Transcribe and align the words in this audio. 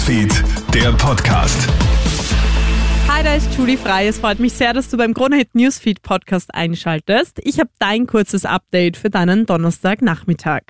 Newsfeed, 0.00 0.44
der 0.72 0.92
Podcast. 0.92 1.68
Hi, 3.06 3.22
da 3.22 3.34
ist 3.34 3.52
Julie 3.54 3.76
Frei. 3.76 4.06
Es 4.06 4.18
freut 4.18 4.40
mich 4.40 4.54
sehr, 4.54 4.72
dass 4.72 4.88
du 4.88 4.96
beim 4.96 5.12
Kronehit 5.12 5.54
Newsfeed 5.54 6.00
Podcast 6.00 6.54
einschaltest. 6.54 7.38
Ich 7.44 7.60
habe 7.60 7.68
dein 7.78 8.06
kurzes 8.06 8.46
Update 8.46 8.96
für 8.96 9.10
deinen 9.10 9.44
Donnerstagnachmittag. 9.44 10.62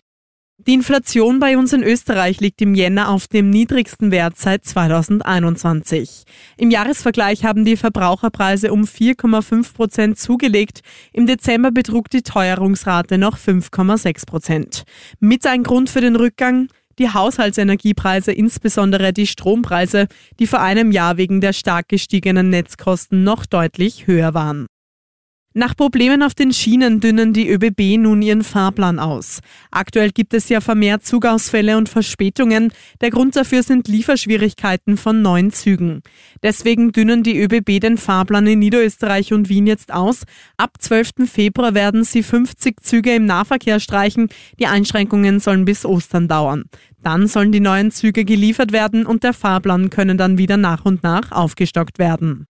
Die 0.66 0.74
Inflation 0.74 1.38
bei 1.38 1.56
uns 1.56 1.72
in 1.72 1.84
Österreich 1.84 2.40
liegt 2.40 2.60
im 2.60 2.74
Jänner 2.74 3.08
auf 3.08 3.28
dem 3.28 3.50
niedrigsten 3.50 4.10
Wert 4.10 4.36
seit 4.36 4.64
2021. 4.64 6.24
Im 6.56 6.72
Jahresvergleich 6.72 7.44
haben 7.44 7.64
die 7.64 7.76
Verbraucherpreise 7.76 8.72
um 8.72 8.82
4,5 8.82 9.74
Prozent 9.74 10.18
zugelegt. 10.18 10.80
Im 11.12 11.26
Dezember 11.26 11.70
betrug 11.70 12.10
die 12.10 12.22
Teuerungsrate 12.22 13.16
noch 13.16 13.38
5,6 13.38 14.26
Prozent. 14.26 14.82
Mit 15.20 15.46
ein 15.46 15.62
Grund 15.62 15.88
für 15.88 16.00
den 16.00 16.16
Rückgang? 16.16 16.68
Die 17.00 17.12
Haushaltsenergiepreise, 17.12 18.30
insbesondere 18.30 19.12
die 19.12 19.26
Strompreise, 19.26 20.06
die 20.38 20.46
vor 20.46 20.60
einem 20.60 20.92
Jahr 20.92 21.16
wegen 21.16 21.40
der 21.40 21.52
stark 21.52 21.88
gestiegenen 21.88 22.50
Netzkosten 22.50 23.24
noch 23.24 23.46
deutlich 23.46 24.06
höher 24.06 24.34
waren. 24.34 24.66
Nach 25.52 25.76
Problemen 25.76 26.22
auf 26.22 26.32
den 26.32 26.52
Schienen 26.52 27.00
dünnen 27.00 27.32
die 27.32 27.50
ÖBB 27.50 27.98
nun 27.98 28.22
ihren 28.22 28.44
Fahrplan 28.44 29.00
aus. 29.00 29.40
Aktuell 29.72 30.12
gibt 30.12 30.32
es 30.32 30.48
ja 30.48 30.60
vermehrt 30.60 31.04
Zugausfälle 31.04 31.76
und 31.76 31.88
Verspätungen. 31.88 32.72
Der 33.00 33.10
Grund 33.10 33.34
dafür 33.34 33.64
sind 33.64 33.88
Lieferschwierigkeiten 33.88 34.96
von 34.96 35.22
neuen 35.22 35.50
Zügen. 35.50 36.02
Deswegen 36.44 36.92
dünnen 36.92 37.24
die 37.24 37.36
ÖBB 37.36 37.80
den 37.80 37.98
Fahrplan 37.98 38.46
in 38.46 38.60
Niederösterreich 38.60 39.32
und 39.32 39.48
Wien 39.48 39.66
jetzt 39.66 39.92
aus. 39.92 40.22
Ab 40.56 40.74
12. 40.78 41.28
Februar 41.28 41.74
werden 41.74 42.04
sie 42.04 42.22
50 42.22 42.80
Züge 42.80 43.12
im 43.16 43.26
Nahverkehr 43.26 43.80
streichen. 43.80 44.28
Die 44.60 44.68
Einschränkungen 44.68 45.40
sollen 45.40 45.64
bis 45.64 45.84
Ostern 45.84 46.28
dauern. 46.28 46.66
Dann 47.02 47.26
sollen 47.26 47.50
die 47.50 47.58
neuen 47.58 47.90
Züge 47.90 48.24
geliefert 48.24 48.70
werden 48.70 49.04
und 49.04 49.24
der 49.24 49.32
Fahrplan 49.32 49.90
können 49.90 50.16
dann 50.16 50.38
wieder 50.38 50.56
nach 50.56 50.84
und 50.84 51.02
nach 51.02 51.32
aufgestockt 51.32 51.98
werden. 51.98 52.46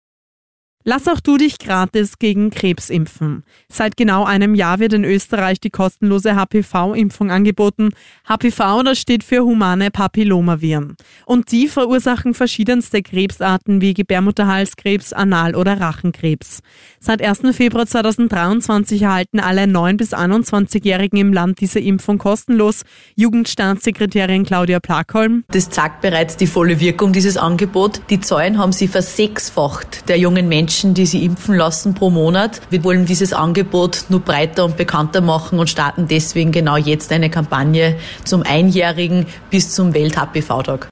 Lass 0.89 1.09
auch 1.09 1.19
du 1.19 1.35
dich 1.35 1.59
gratis 1.59 2.17
gegen 2.17 2.49
Krebs 2.49 2.89
impfen. 2.89 3.43
Seit 3.67 3.97
genau 3.97 4.23
einem 4.23 4.55
Jahr 4.55 4.79
wird 4.79 4.93
in 4.93 5.03
Österreich 5.03 5.59
die 5.59 5.69
kostenlose 5.69 6.37
HPV-Impfung 6.37 7.29
angeboten. 7.29 7.89
HPV, 8.25 8.83
das 8.83 8.97
steht 8.97 9.25
für 9.25 9.43
humane 9.43 9.91
Papillomaviren. 9.91 10.95
Und 11.25 11.51
die 11.51 11.67
verursachen 11.67 12.33
verschiedenste 12.33 13.01
Krebsarten 13.01 13.81
wie 13.81 13.93
Gebärmutterhalskrebs, 13.93 15.11
Anal- 15.11 15.57
oder 15.57 15.77
Rachenkrebs. 15.77 16.61
Seit 17.01 17.21
1. 17.21 17.53
Februar 17.53 17.85
2023 17.85 19.01
erhalten 19.01 19.41
alle 19.41 19.63
9- 19.63 19.97
bis 19.97 20.13
21-Jährigen 20.13 21.17
im 21.17 21.33
Land 21.33 21.59
diese 21.59 21.81
Impfung 21.81 22.17
kostenlos. 22.17 22.83
Jugendstaatssekretärin 23.17 24.45
Claudia 24.45 24.79
Plakholm. 24.79 25.43
Das 25.49 25.69
zeigt 25.69 25.99
bereits 25.99 26.37
die 26.37 26.47
volle 26.47 26.79
Wirkung 26.79 27.11
dieses 27.11 27.35
Angebot. 27.35 27.99
Die 28.09 28.21
Zahlen 28.21 28.57
haben 28.57 28.71
sie 28.71 28.87
versechsfacht 28.87 30.07
der 30.07 30.17
jungen 30.17 30.47
Menschen 30.47 30.76
Menschen, 30.77 30.93
die 30.93 31.07
sie 31.07 31.25
impfen 31.25 31.55
lassen 31.55 31.95
pro 31.95 32.11
Monat. 32.11 32.61
Wir 32.69 32.83
wollen 32.83 33.07
dieses 33.07 33.33
Angebot 33.33 34.05
nur 34.09 34.19
breiter 34.19 34.63
und 34.63 34.77
bekannter 34.77 35.21
machen 35.21 35.57
und 35.57 35.71
starten 35.71 36.07
deswegen 36.07 36.51
genau 36.51 36.77
jetzt 36.77 37.11
eine 37.11 37.31
Kampagne 37.31 37.97
zum 38.23 38.43
Einjährigen 38.43 39.25
bis 39.49 39.73
zum 39.73 39.95
Welt-HPV-Tag. 39.95 40.89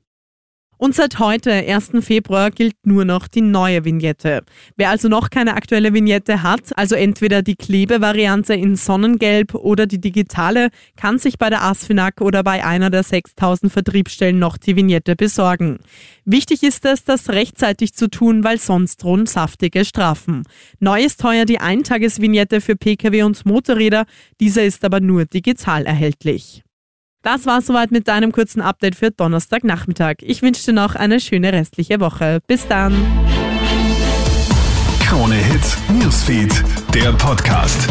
Und 0.77 0.93
seit 0.93 1.19
heute, 1.19 1.51
1. 1.51 1.91
Februar, 2.01 2.51
gilt 2.51 2.75
nur 2.85 3.05
noch 3.05 3.27
die 3.27 3.41
neue 3.41 3.85
Vignette. 3.85 4.43
Wer 4.75 4.89
also 4.89 5.07
noch 5.07 5.29
keine 5.29 5.55
aktuelle 5.55 5.93
Vignette 5.93 6.43
hat, 6.43 6.77
also 6.77 6.95
entweder 6.95 7.41
die 7.41 7.55
Klebevariante 7.55 8.53
in 8.53 8.75
Sonnengelb 8.75 9.55
oder 9.55 9.85
die 9.85 10.01
digitale, 10.01 10.69
kann 10.97 11.17
sich 11.17 11.37
bei 11.37 11.49
der 11.49 11.63
ASFINAG 11.63 12.19
oder 12.19 12.43
bei 12.43 12.65
einer 12.65 12.89
der 12.89 13.03
6000 13.03 13.71
Vertriebsstellen 13.71 14.37
noch 14.37 14.57
die 14.57 14.75
Vignette 14.75 15.15
besorgen. 15.15 15.79
Wichtig 16.25 16.63
ist 16.63 16.85
es, 16.85 17.03
das 17.03 17.29
rechtzeitig 17.29 17.93
zu 17.93 18.09
tun, 18.09 18.43
weil 18.43 18.59
sonst 18.59 18.97
drohen 18.97 19.27
saftige 19.27 19.85
Strafen. 19.85 20.43
Neu 20.79 21.03
ist 21.03 21.23
heuer 21.23 21.45
die 21.45 21.59
Eintagesvignette 21.59 22.59
für 22.59 22.75
Pkw 22.75 23.23
und 23.23 23.45
Motorräder, 23.45 24.05
diese 24.39 24.61
ist 24.61 24.83
aber 24.83 24.99
nur 24.99 25.25
digital 25.25 25.85
erhältlich. 25.85 26.63
Das 27.25 27.47
war 27.47 27.59
soweit 27.59 27.89
mit 27.89 28.07
deinem 28.07 28.31
kurzen 28.31 28.61
Update 28.61 28.93
für 28.93 29.09
Donnerstagnachmittag. 29.09 30.17
Ich 30.21 30.43
wünsche 30.43 30.63
dir 30.63 30.73
noch 30.73 30.93
eine 30.93 31.19
schöne 31.19 31.51
restliche 31.51 31.99
Woche. 31.99 32.39
Bis 32.45 32.67
dann. 32.67 32.93
Krone 34.99 35.33
Hits, 35.33 35.75
Newsfeed, 35.91 36.63
der 36.93 37.13
Podcast. 37.13 37.89